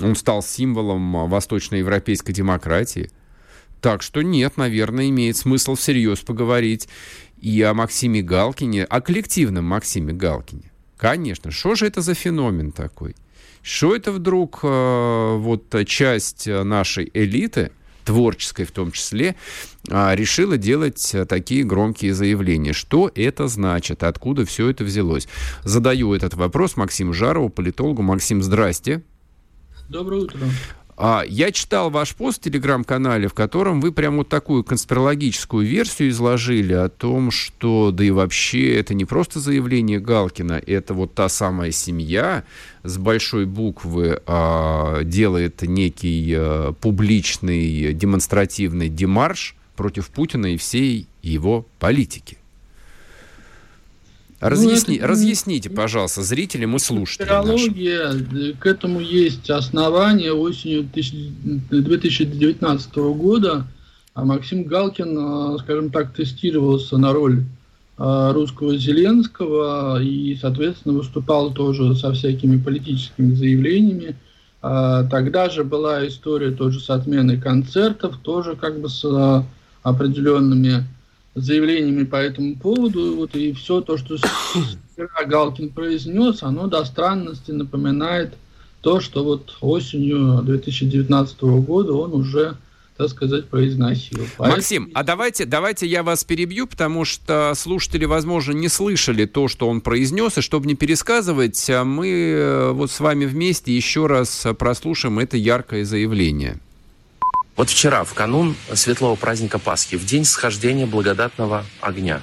[0.00, 3.10] Он стал символом восточноевропейской демократии.
[3.80, 6.88] Так что нет, наверное, имеет смысл всерьез поговорить
[7.40, 10.72] и о Максиме Галкине, о коллективном Максиме Галкине.
[10.96, 13.14] Конечно, что же это за феномен такой?
[13.62, 17.70] Что это вдруг э, вот часть нашей элиты,
[18.04, 19.34] творческой в том числе,
[19.88, 22.72] э, решила делать такие громкие заявления?
[22.72, 24.04] Что это значит?
[24.04, 25.28] Откуда все это взялось?
[25.64, 28.02] Задаю этот вопрос Максиму Жарову, политологу.
[28.02, 29.02] Максим, здрасте.
[29.88, 30.40] Доброе утро.
[30.98, 36.08] А, я читал ваш пост в телеграм-канале, в котором вы прям вот такую конспирологическую версию
[36.08, 41.28] изложили о том, что, да и вообще, это не просто заявление Галкина, это вот та
[41.28, 42.44] самая семья
[42.82, 51.66] с большой буквы а, делает некий а, публичный демонстративный демарш против Путина и всей его
[51.78, 52.38] политики.
[54.40, 57.74] Разъясни, ну, разъясните, пожалуйста, зрителям и слушателям нашим.
[58.58, 60.32] к этому есть основания.
[60.32, 60.88] Осенью
[61.70, 63.66] 2019 года
[64.16, 67.44] а Максим Галкин, а, скажем так, тестировался на роль
[67.98, 74.16] а, русского Зеленского и, соответственно, выступал тоже со всякими политическими заявлениями.
[74.62, 79.04] Тогда же была история тоже с отменой концертов, тоже как бы с
[79.84, 80.84] определенными
[81.36, 83.14] заявлениями по этому поводу.
[83.14, 88.34] Вот, и все то, что вчера Галкин произнес, оно до странности напоминает
[88.80, 92.56] то, что вот осенью 2019 года он уже
[92.96, 94.26] так сказать, произносил.
[94.38, 99.68] Максим, а давайте, давайте я вас перебью, потому что слушатели, возможно, не слышали то, что
[99.68, 105.18] он произнес, и чтобы не пересказывать, мы э, вот с вами вместе еще раз прослушаем
[105.18, 106.58] это яркое заявление.
[107.56, 112.20] Вот вчера, в канун светлого праздника Пасхи, в день схождения благодатного огня,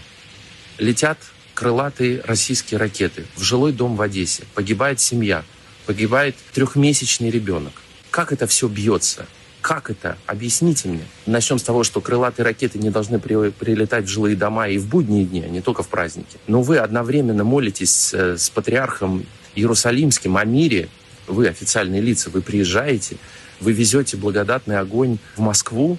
[0.77, 1.17] летят
[1.55, 4.43] крылатые российские ракеты в жилой дом в Одессе.
[4.53, 5.43] Погибает семья,
[5.87, 7.73] погибает трехмесячный ребенок.
[8.11, 9.25] Как это все бьется?
[9.61, 10.19] Как это?
[10.27, 11.05] Объясните мне.
[11.25, 14.85] Начнем с того, что крылатые ракеты не должны при, прилетать в жилые дома и в
[14.85, 16.37] будние дни, а не только в праздники.
[16.45, 20.89] Но вы одновременно молитесь с, с патриархом Иерусалимским о мире.
[21.25, 23.17] Вы официальные лица, вы приезжаете,
[23.63, 25.97] вы везете благодатный огонь в Москву,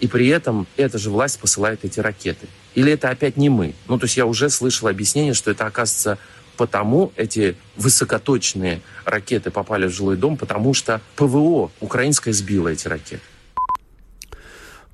[0.00, 2.46] и при этом эта же власть посылает эти ракеты.
[2.74, 3.74] Или это опять не мы?
[3.88, 6.18] Ну, то есть я уже слышал объяснение, что это, оказывается,
[6.56, 13.22] потому эти высокоточные ракеты попали в жилой дом, потому что ПВО украинское сбило эти ракеты.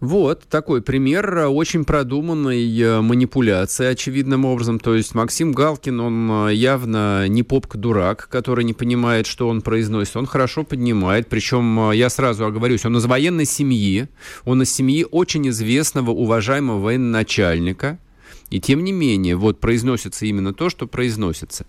[0.00, 4.80] Вот такой пример очень продуманной э, манипуляции, очевидным образом.
[4.80, 10.16] То есть Максим Галкин, он э, явно не попка-дурак, который не понимает, что он произносит.
[10.16, 11.28] Он хорошо поднимает.
[11.28, 14.08] Причем, э, я сразу оговорюсь, он из военной семьи.
[14.46, 17.98] Он из семьи очень известного, уважаемого военачальника.
[18.48, 21.66] И тем не менее, вот произносится именно то, что произносится.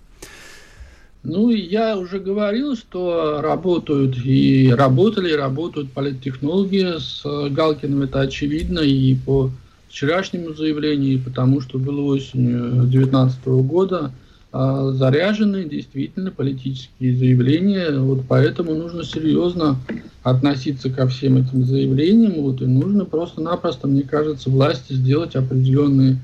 [1.23, 8.79] Ну, я уже говорил, что работают и работали, и работают политтехнологи с Галкиным, это очевидно,
[8.79, 9.51] и по
[9.87, 14.11] вчерашнему заявлению, и потому что было осенью 2019 года
[14.51, 19.77] а, заряжены действительно политические заявления, вот поэтому нужно серьезно
[20.23, 26.17] относиться ко всем этим заявлениям, вот, и нужно просто-напросто, мне кажется, власти сделать определенные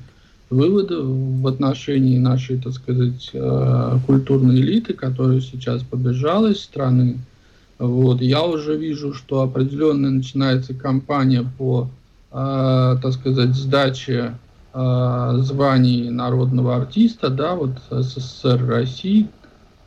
[0.50, 7.18] выводы в отношении нашей, так сказать, э, культурной элиты, которая сейчас побежала из страны.
[7.78, 8.20] Вот.
[8.20, 11.88] Я уже вижу, что определенная начинается кампания по,
[12.32, 14.34] э, так сказать, сдаче
[14.72, 19.28] э, званий народного артиста, да, вот СССР России,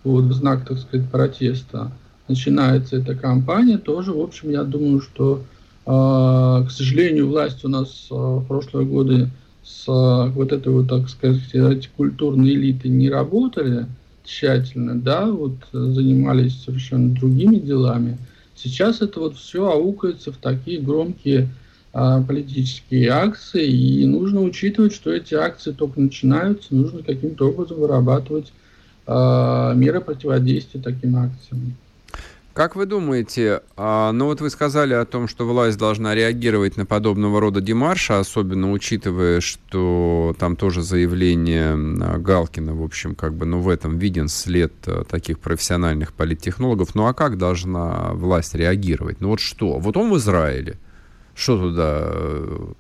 [0.04, 1.92] вот в знак, так сказать, протеста
[2.28, 5.44] начинается эта кампания, тоже, в общем, я думаю, что,
[5.86, 9.30] к сожалению, власть у нас в прошлые годы
[9.64, 13.86] с вот этой вот, так сказать, культурной элитой не работали
[14.24, 18.18] тщательно, да, вот занимались совершенно другими делами.
[18.56, 21.50] Сейчас это вот все аукается в такие громкие
[21.94, 28.54] а, политические акции, и нужно учитывать, что эти акции только начинаются, нужно каким-то образом вырабатывать
[29.08, 31.76] а, меры противодействия таким акциям.
[32.54, 36.86] Как вы думаете, а, ну вот вы сказали о том, что власть должна реагировать на
[36.86, 41.78] подобного рода демарша, особенно учитывая, что там тоже заявление
[42.18, 46.94] Галкина, в общем, как бы, ну в этом виден след э, таких профессиональных политтехнологов.
[46.94, 49.22] Ну а как должна власть реагировать?
[49.22, 49.80] Ну вот что?
[49.80, 50.78] Вот он в Израиле.
[51.34, 52.74] Что туда э,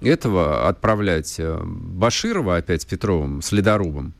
[0.00, 1.34] этого отправлять?
[1.38, 4.12] Э, Баширова опять с Петровым, с ледорубом?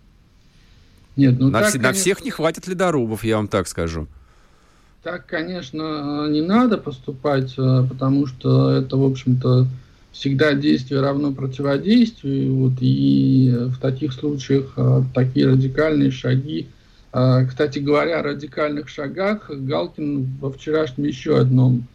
[1.14, 1.88] Нет, ну на, так, вс- конечно...
[1.88, 4.08] на всех не хватит ледорубов, я вам так скажу.
[5.02, 9.66] Так, конечно, не надо поступать, э, потому что это, в общем-то,
[10.12, 12.54] всегда действие равно противодействию.
[12.54, 16.68] Вот, и в таких случаях э, такие радикальные шаги
[17.14, 21.86] А, кстати говоря, о радикальных шагах Галкин во вчерашнем еще одном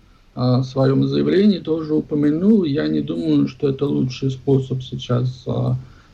[0.64, 2.64] своем заявлении тоже упомянул.
[2.64, 5.47] Я не думаю, что это лучший способ сейчас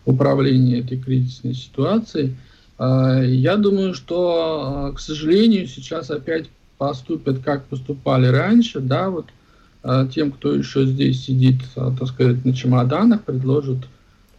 [0.06, 2.38] управления этой кризисной ситуацией.
[2.80, 6.46] Я думаю, что, к сожалению, сейчас опять
[6.88, 9.28] поступят, как поступали раньше, да, вот
[10.12, 13.80] тем, кто еще здесь сидит, так сказать, на чемоданах, предложат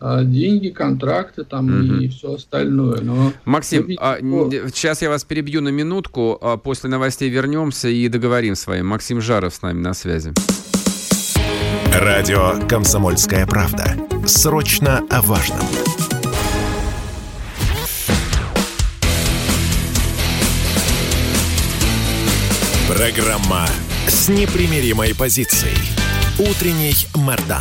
[0.01, 1.95] а, деньги, контракты там угу.
[1.97, 3.01] и все остальное.
[3.01, 4.51] Но Максим, видим, а, что...
[4.69, 8.83] сейчас я вас перебью на минутку, а после новостей вернемся и договорим с вами.
[8.83, 10.35] Максим Жаров с нами на связи.
[11.95, 13.97] Радио «Комсомольская правда».
[14.27, 15.84] Срочно о важном.
[22.97, 23.67] Программа
[24.07, 25.77] с непримиримой позицией.
[26.39, 27.61] Утренний Мордан.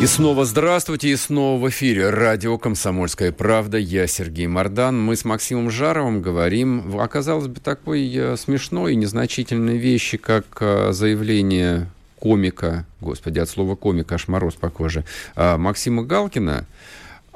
[0.00, 3.76] И снова здравствуйте, и снова в эфире радио «Комсомольская правда».
[3.76, 4.98] Я Сергей Мордан.
[4.98, 10.92] Мы с Максимом Жаровым говорим оказалось бы такой э, смешной и незначительной вещи, как э,
[10.92, 16.66] заявление комика, господи, от слова комика аж мороз по коже, э, Максима Галкина.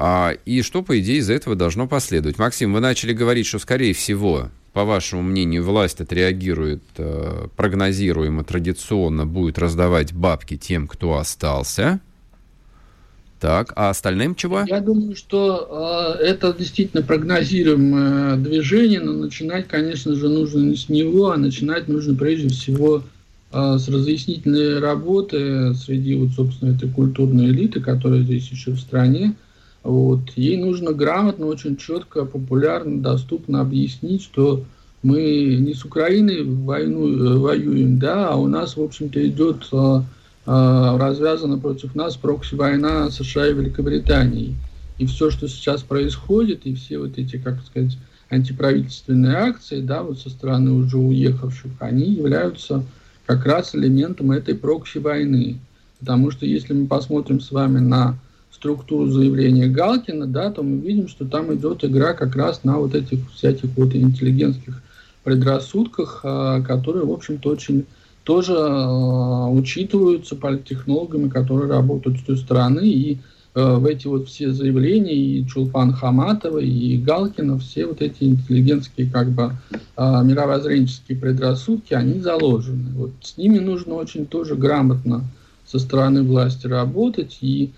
[0.02, 2.38] А, и что, по идее, из этого должно последовать?
[2.38, 6.82] Максим, вы начали говорить, что, скорее всего, по вашему мнению, власть отреагирует
[7.56, 12.00] прогнозируемо, традиционно будет раздавать бабки тем, кто остался–
[13.40, 14.60] так, а остальным чего?
[14.68, 20.90] Я думаю, что э, это действительно прогнозируемое движение, но начинать, конечно же, нужно не с
[20.90, 23.02] него, а начинать нужно прежде всего
[23.50, 29.34] э, с разъяснительной работы среди, вот, собственно, этой культурной элиты, которая здесь еще в стране.
[29.82, 30.20] Вот.
[30.36, 34.64] Ей нужно грамотно, очень четко, популярно, доступно объяснить, что
[35.02, 39.68] мы не с Украиной войну, э, воюем, да, а у нас, в общем-то, идет...
[39.72, 40.02] Э,
[40.46, 44.56] Э, развязана против нас прокси-война США и Великобритании.
[44.98, 47.96] И все, что сейчас происходит, и все вот эти, как сказать,
[48.30, 52.84] антиправительственные акции, да, вот со стороны уже уехавших, они являются
[53.26, 55.58] как раз элементом этой прокси-войны.
[56.00, 58.18] Потому что если мы посмотрим с вами на
[58.60, 62.94] структуру заявления Галкина, да, то мы видим, что там идет игра как раз на вот
[62.94, 64.82] этих всяких вот интеллигентских
[65.24, 67.86] предрассудках, э, которые, в общем-то, очень
[68.22, 73.18] тоже э, учитываются политтехнологами, которые работают с той стороны, и
[73.54, 79.10] э, в эти вот все заявления и Чулпан Хаматова, и Галкина, все вот эти интеллигентские
[79.10, 79.52] как бы
[79.96, 82.90] мировоззренческие предрассудки, они заложены.
[82.94, 85.24] Вот с ними нужно очень тоже грамотно
[85.64, 87.70] со стороны власти работать, и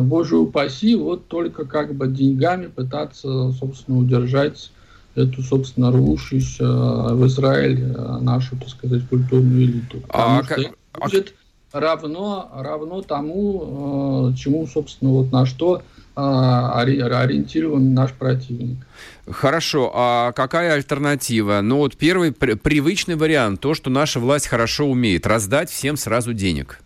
[0.00, 4.70] боже упаси, вот только как бы деньгами пытаться, собственно, удержать
[5.14, 10.02] эту, собственно, рвущуюся в Израиль э, нашу, так сказать, культурную элиту.
[10.08, 10.58] А а как...
[10.58, 11.34] это будет
[11.72, 18.86] равно, равно тому, э, чему, собственно, вот на что э, ориентирован наш противник.
[19.28, 21.60] Хорошо, а какая альтернатива?
[21.62, 26.80] Ну вот первый привычный вариант, то, что наша власть хорошо умеет, раздать всем сразу денег.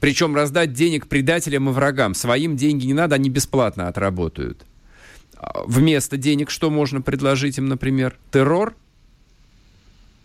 [0.00, 2.14] Причем раздать денег предателям и врагам.
[2.14, 4.64] Своим деньги не надо, они бесплатно отработают.
[5.66, 8.16] Вместо денег что можно предложить им, например?
[8.30, 8.74] Террор?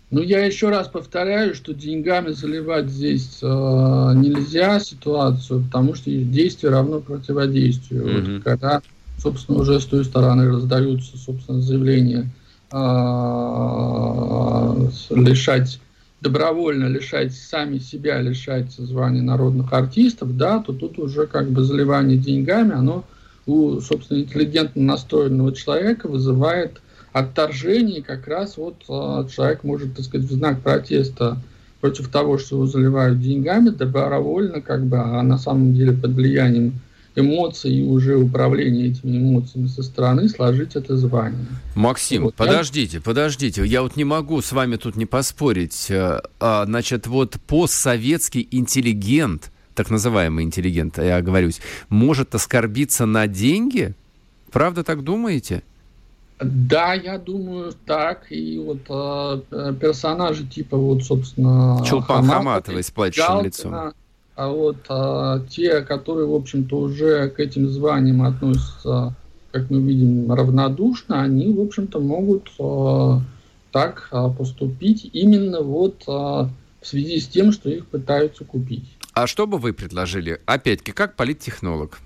[0.10, 6.72] Ну, я еще раз повторяю, что деньгами заливать здесь э, нельзя ситуацию, потому что действие
[6.74, 8.04] равно противодействию.
[8.04, 8.34] Mm-hmm.
[8.34, 8.82] Вот, когда,
[9.18, 12.30] собственно, уже с той стороны раздаются, собственно, заявления
[12.74, 12.78] э,
[15.12, 15.80] лишать
[16.22, 22.18] добровольно лишать сами себя, лишать звания народных артистов, да, то тут уже как бы заливание
[22.18, 23.04] деньгами, оно
[23.48, 26.80] у, собственно, интеллигентно настроенного человека вызывает
[27.12, 31.38] отторжение, как раз вот э, человек может, так сказать, в знак протеста
[31.82, 36.74] против того, что его заливают деньгами, добровольно, как бы, а на самом деле под влиянием
[37.16, 41.46] эмоций и уже управления этими эмоциями со стороны сложить это звание.
[41.76, 43.02] Максим, вот, подождите, я...
[43.02, 45.88] подождите, я вот не могу с вами тут не поспорить.
[45.90, 53.94] Э, а, значит, вот постсоветский интеллигент– так называемый интеллигент, я оговорюсь, может оскорбиться на деньги?
[54.52, 55.64] Правда так думаете?
[56.40, 58.32] Да, я думаю так.
[58.32, 61.84] И вот э, персонажи типа вот, собственно...
[61.86, 63.94] Чулпан Хаматовой с плачущим лицом.
[64.42, 69.14] А вот э, те, которые, в общем-то, уже к этим званиям относятся,
[69.52, 73.20] как мы видим, равнодушно, они, в общем-то, могут э,
[73.72, 76.50] так э, поступить именно вот э, в
[76.82, 78.98] связи с тем, что их пытаются купить.
[79.14, 80.42] А что бы вы предложили?
[80.48, 82.00] Опять-таки, как политтехнолог.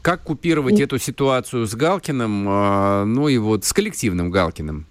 [0.00, 4.86] Как купировать ну, эту ситуацию с Галкиным, э, ну и вот с коллективным Галкиным?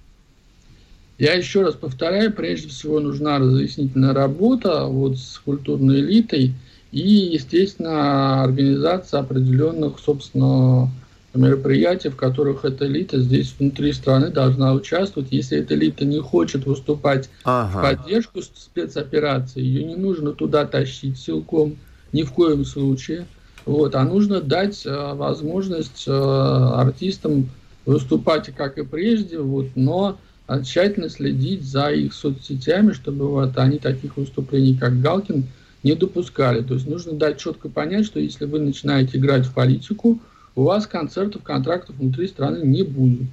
[1.18, 6.54] Я еще раз повторяю, прежде всего нужна разъяснительная работа вот с культурной элитой
[6.92, 10.90] и, естественно, организация определенных, собственно,
[11.34, 15.32] мероприятия, в которых эта элита здесь внутри страны должна участвовать.
[15.32, 17.78] Если эта элита не хочет выступать ага.
[17.78, 21.78] в поддержку спецоперации, ее не нужно туда тащить силком
[22.14, 23.26] ни в коем случае.
[23.66, 27.50] Вот, а нужно дать э, возможность э, артистам
[27.86, 30.18] выступать как и прежде, вот, но
[30.64, 35.46] тщательно следить за их соцсетями, чтобы вот они таких выступлений, как Галкин,
[35.84, 36.62] не допускали.
[36.62, 40.20] То есть нужно дать четко понять, что если вы начинаете играть в политику,
[40.56, 43.30] у вас концертов, контрактов внутри страны не будет.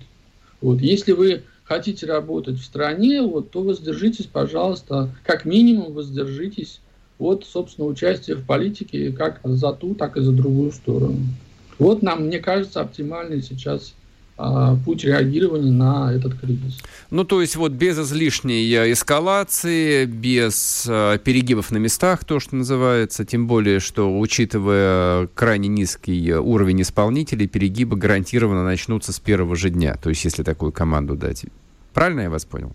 [0.61, 0.81] Вот.
[0.81, 6.81] Если вы хотите работать в стране, вот, то воздержитесь, пожалуйста, как минимум воздержитесь
[7.19, 11.21] от, собственно, участия в политике как за ту, так и за другую сторону.
[11.79, 13.95] Вот нам, мне кажется, оптимальный сейчас
[14.37, 16.81] путь реагирования на этот кризис.
[17.11, 22.57] Ну, то есть вот без излишней э, эскалации, без э, перегибов на местах, то, что
[22.57, 29.71] называется, тем более, что, учитывая крайне низкий уровень исполнителей, перегибы гарантированно начнутся с первого же
[29.71, 31.45] дня, то есть если такую команду дать.
[31.93, 32.73] Правильно я вас понял?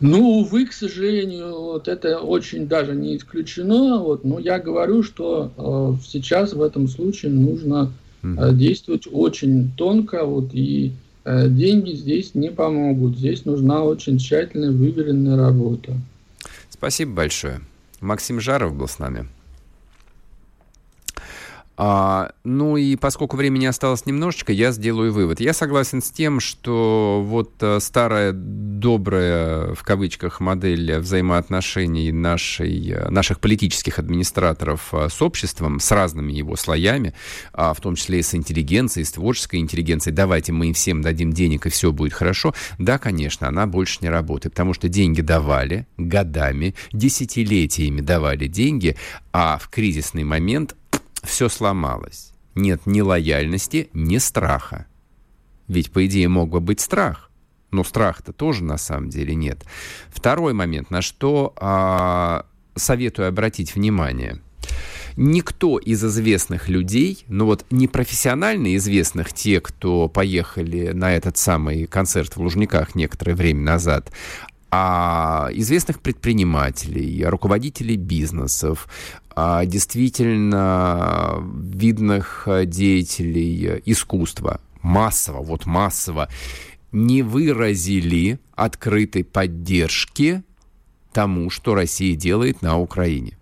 [0.00, 3.98] Ну, увы, к сожалению, вот это очень даже не исключено.
[4.00, 7.92] Вот, но я говорю, что э, сейчас в этом случае нужно
[8.24, 10.92] э, действовать очень тонко, вот, и
[11.24, 13.18] э, деньги здесь не помогут.
[13.18, 15.92] Здесь нужна очень тщательная, выверенная работа.
[16.70, 17.60] Спасибо большое.
[18.00, 19.28] Максим Жаров был с нами.
[21.76, 25.40] А, ну и поскольку времени осталось немножечко, я сделаю вывод.
[25.40, 33.08] Я согласен с тем, что вот а, старая добрая, в кавычках, модель взаимоотношений нашей, э,
[33.08, 37.14] наших политических администраторов а, с обществом, с разными его слоями,
[37.52, 41.32] а, в том числе и с интеллигенцией, с творческой интеллигенцией, давайте мы им всем дадим
[41.32, 45.86] денег, и все будет хорошо, да, конечно, она больше не работает, потому что деньги давали
[45.96, 48.96] годами, десятилетиями давали деньги,
[49.32, 50.76] а в кризисный момент
[51.24, 52.32] все сломалось.
[52.54, 54.86] Нет ни лояльности, ни страха.
[55.66, 57.30] Ведь, по идее, мог бы быть страх.
[57.70, 59.64] Но страха-то тоже на самом деле нет.
[60.08, 62.46] Второй момент, на что а,
[62.76, 64.40] советую обратить внимание.
[65.16, 71.86] Никто из известных людей, ну вот не профессионально известных, те, кто поехали на этот самый
[71.86, 74.10] концерт в Лужниках некоторое время назад,
[74.76, 78.88] а известных предпринимателей, руководителей бизнесов,
[79.30, 86.28] а действительно видных деятелей искусства, массово, вот массово,
[86.90, 90.42] не выразили открытой поддержки
[91.12, 93.38] тому, что Россия делает на Украине.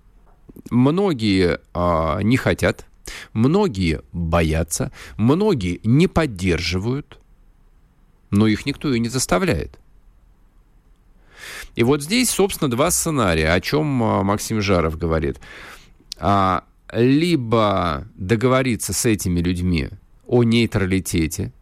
[0.69, 2.85] Многие а, не хотят,
[3.33, 7.19] многие боятся, многие не поддерживают,
[8.29, 9.79] но их никто и не заставляет.
[11.75, 15.41] И вот здесь, собственно, два сценария, о чем а, Максим Жаров говорит.
[16.19, 19.89] А, либо договориться с этими людьми
[20.27, 21.53] о нейтралитете,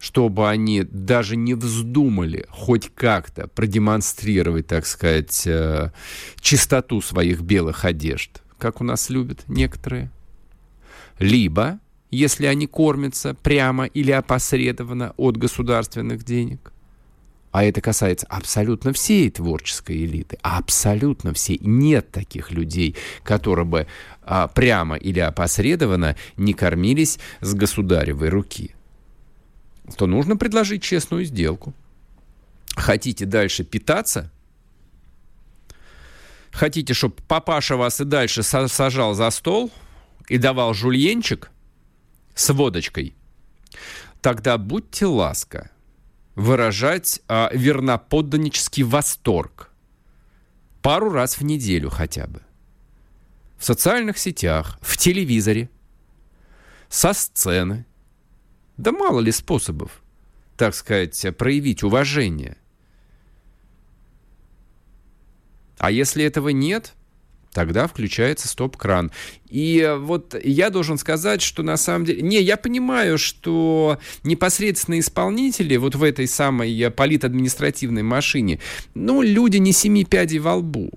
[0.00, 5.92] чтобы они даже не вздумали хоть как-то продемонстрировать, так сказать, э,
[6.40, 10.10] чистоту своих белых одежд, как у нас любят некоторые.
[11.18, 11.78] Либо,
[12.10, 16.72] если они кормятся прямо или опосредованно от государственных денег–
[17.52, 21.58] а это касается абсолютно всей творческой элиты, абсолютно всей.
[21.60, 23.86] Нет таких людей, которые бы
[24.22, 28.74] а, прямо или опосредованно не кормились с государевой руки.
[29.96, 31.74] То нужно предложить честную сделку.
[32.76, 34.30] Хотите дальше питаться?
[36.52, 39.72] Хотите, чтобы папаша вас и дальше сажал за стол
[40.28, 41.50] и давал жульенчик
[42.34, 43.14] с водочкой?
[44.20, 45.70] Тогда будьте ласка,
[46.34, 49.70] выражать а, верноподданнический восторг.
[50.82, 52.42] Пару раз в неделю хотя бы.
[53.58, 55.68] В социальных сетях, в телевизоре,
[56.88, 57.84] со сцены.
[58.76, 60.02] Да мало ли способов,
[60.56, 62.56] так сказать, проявить уважение.
[65.78, 66.94] А если этого нет–
[67.52, 69.10] тогда включается стоп-кран.
[69.48, 72.22] И вот я должен сказать, что на самом деле...
[72.22, 78.60] Не, я понимаю, что непосредственно исполнители вот в этой самой политадминистративной машине,
[78.94, 80.90] ну, люди не семи пядей во лбу.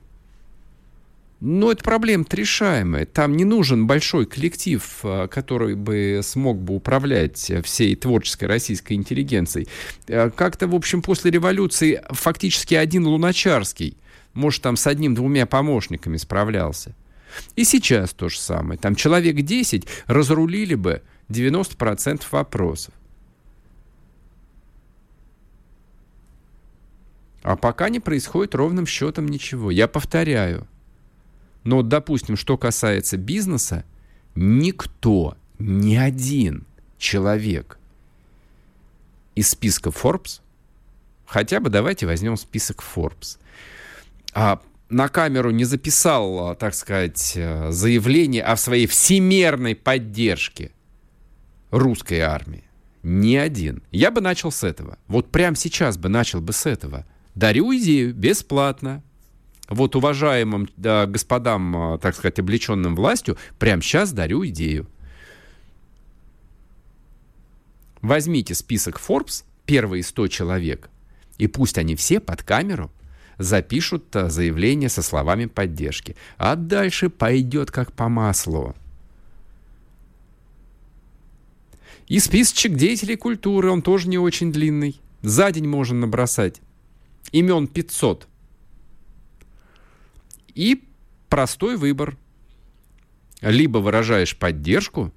[1.45, 3.05] Но это проблема решаемая.
[3.05, 9.67] Там не нужен большой коллектив, а, который бы смог бы управлять всей творческой российской интеллигенцией.
[10.07, 13.97] Как-то, в общем, после революции фактически один Луначарский
[14.33, 16.95] может, там с одним-двумя помощниками справлялся.
[17.55, 18.79] И сейчас то же самое.
[18.79, 22.93] Там человек 10 разрулили бы 90% вопросов.
[27.41, 29.69] А пока не происходит ровным счетом ничего.
[29.69, 30.67] Я повторяю.
[31.63, 33.83] Но, допустим, что касается бизнеса,
[34.35, 36.65] никто, ни один
[36.97, 37.77] человек
[39.35, 40.41] из списка Forbes,
[41.25, 43.37] хотя бы давайте возьмем список Forbes,
[44.33, 50.71] а на камеру не записал, а, так сказать, э, заявление о своей всемерной поддержке
[51.71, 52.63] русской армии.
[53.01, 53.83] Ни один.
[53.91, 54.97] Я бы начал с этого.
[55.07, 57.05] Вот прямо сейчас бы начал бы с этого.
[57.35, 59.03] Дарю идею бесплатно.
[59.69, 64.87] Вот уважаемым да, господам, а, так сказать, облеченным властью, прямо сейчас дарю идею.
[68.01, 70.89] Возьмите список Forbes, первые 100 человек,
[71.37, 72.91] и пусть они все под камеру
[73.37, 76.15] запишут а, заявление со словами поддержки.
[76.37, 78.75] А дальше пойдет как по маслу.
[82.07, 84.99] И списочек деятелей культуры, он тоже не очень длинный.
[85.21, 86.61] За день можно набросать.
[87.31, 88.27] Имен 500.
[90.53, 90.83] И
[91.29, 92.17] простой выбор.
[93.41, 95.11] Либо выражаешь поддержку,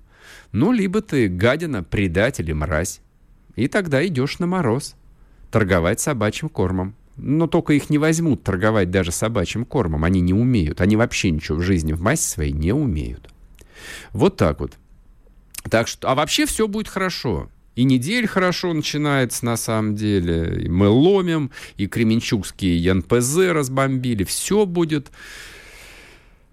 [0.53, 3.01] ну, либо ты гадина, предатель и мразь.
[3.57, 4.95] И тогда идешь на мороз.
[5.51, 6.95] Торговать собачьим кормом.
[7.17, 10.05] Но только их не возьмут торговать даже собачьим кормом.
[10.05, 10.81] Они не умеют.
[10.81, 13.31] Они вообще ничего в жизни в массе своей не умеют.
[14.13, 14.73] Вот так вот.
[15.71, 17.49] Так что, а вообще все будет хорошо.
[17.75, 20.65] И неделя хорошо начинается, на самом деле.
[20.65, 24.25] И мы ломим, и Кременчугские НПЗ разбомбили.
[24.25, 25.11] Все будет...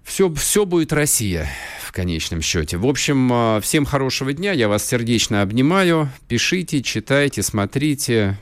[0.04, 1.48] Все, все будет Россия
[1.82, 2.76] в конечном счете.
[2.76, 4.52] В общем, а, всем хорошего дня.
[4.52, 6.10] Я вас сердечно обнимаю.
[6.28, 8.38] Пишите, читайте, смотрите.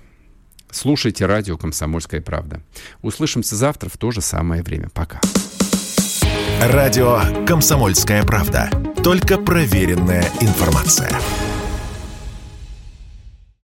[0.72, 2.62] Слушайте радио «Комсомольская правда».
[3.02, 4.90] Услышимся завтра в то же самое время.
[4.94, 5.20] Пока.
[6.62, 8.70] Радио «Комсомольская правда».
[9.04, 11.10] Только проверенная информация.